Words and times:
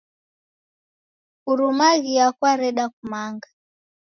Kurumaghia 1.43 2.25
kwareda 2.39 2.83
kumanga. 2.95 3.47